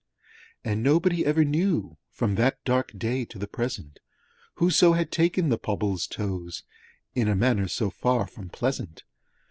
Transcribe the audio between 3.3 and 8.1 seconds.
the present, Whoso had taken the Pobble's toes, In a manner so